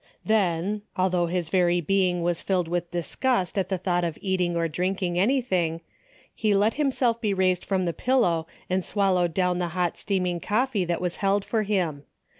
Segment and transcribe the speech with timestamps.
[0.25, 4.67] Then, although his very being was filled with disgust at the thought of eating or
[4.67, 5.81] drink ing anything,
[6.33, 10.39] he let himself be raised from the pillow and swallow down the hot steam ing
[10.39, 12.05] coffee that was held for him.